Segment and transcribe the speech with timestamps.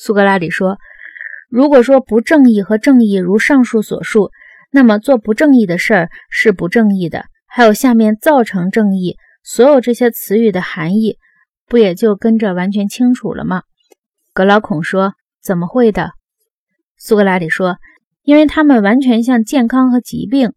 [0.00, 0.78] 苏格拉底说
[1.50, 4.30] ：“如果说不正义和正义如上述所述，
[4.70, 7.24] 那么做不正义的事儿是不正义的。
[7.48, 11.16] 还有下面造成正义，所有这些词语的含义，
[11.66, 13.62] 不也就跟着完全清楚了吗？”
[14.32, 16.12] 格劳孔说：“怎么会的？”
[16.96, 17.78] 苏格拉底说
[18.22, 20.52] ：“因为他们完全像健康和疾病，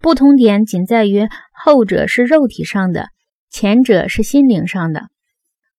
[0.00, 3.10] 不同点仅在于后者是肉体上的，
[3.50, 5.10] 前者是心灵上的。”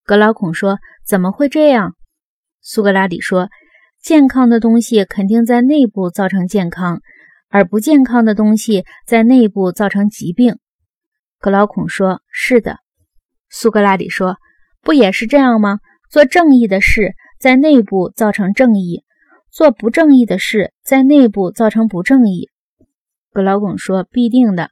[0.06, 1.96] 格劳孔说：“怎么会这样？”
[2.62, 3.50] 苏格拉底说
[4.02, 7.02] ：“健康的东西肯定在内部造成健康，
[7.50, 10.58] 而不健康的东西在内部造成疾病。”
[11.42, 12.78] 格劳孔说：“是的。”
[13.50, 14.38] 苏格拉底说
[14.82, 15.80] ：“不也是这样吗？
[16.10, 19.04] 做正义的事在内部造成正义，
[19.50, 22.50] 做不正义的事在内部造成不正义。”
[23.34, 24.70] 格劳孔说：“必定的。”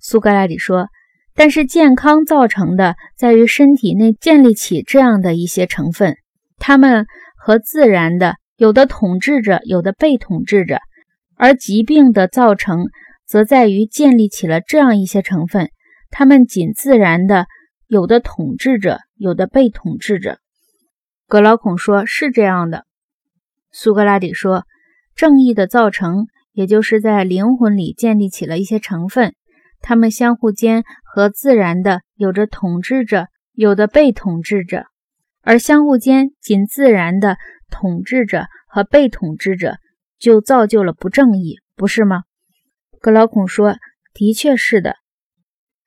[0.00, 0.88] 苏格拉底说
[1.36, 6.16] ：“但是健康造成的在于身体内建立起这样的一些成分。”
[6.64, 10.78] 他们和自然的有的统治着，有的被统治着，
[11.34, 12.86] 而疾病的造成
[13.26, 15.70] 则在于建立起了这样一些成分。
[16.12, 17.46] 他们仅自然的
[17.88, 20.38] 有的统治着，有的被统治着。
[21.26, 22.84] 格劳孔说：“是这样的。”
[23.72, 24.62] 苏格拉底说
[25.16, 29.34] ：“正义的造成，也就是在灵魂里建立起了一些成分，
[29.80, 34.84] 他们相互间和自然的有着统治着，有的被统治着。”
[35.42, 37.36] 而相互间仅自然的
[37.70, 39.76] 统治者和被统治者，
[40.18, 42.22] 就造就了不正义，不是吗？
[43.00, 43.76] 格劳孔说
[44.14, 44.96] ：“的确是的。”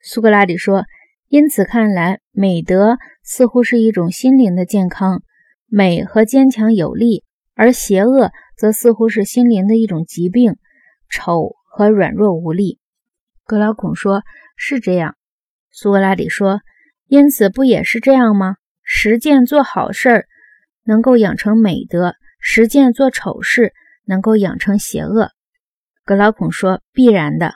[0.01, 0.83] 苏格拉底说
[1.29, 5.23] ：“因此看来，美德似乎是一种心灵的健康，
[5.67, 7.23] 美和坚强有力；
[7.55, 10.57] 而邪恶则似乎是心灵的一种疾病，
[11.09, 12.79] 丑和软弱无力。”
[13.45, 14.23] 格劳孔说
[14.57, 15.15] ：“是这样。”
[15.71, 16.59] 苏格拉底说
[17.07, 20.27] ：“因此不也是这样吗？”实践做好事儿，
[20.85, 23.73] 能够养成美德；实践做丑事，
[24.05, 25.31] 能够养成邪恶。
[26.05, 27.55] 格劳孔说：“必然的。”